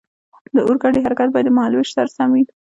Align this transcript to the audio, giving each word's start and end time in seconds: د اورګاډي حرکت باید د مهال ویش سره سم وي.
د 0.53 0.55
اورګاډي 0.65 0.99
حرکت 1.05 1.29
باید 1.31 1.47
د 1.47 1.55
مهال 1.57 1.73
ویش 1.73 1.89
سره 1.95 2.13
سم 2.15 2.29
وي. 2.35 2.43